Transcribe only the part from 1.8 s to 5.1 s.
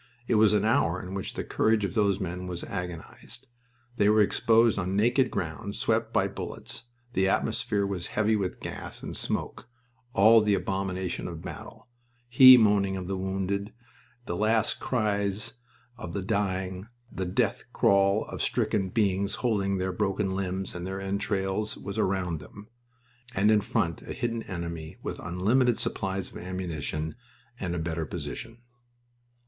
of those men was agonized. They were exposed on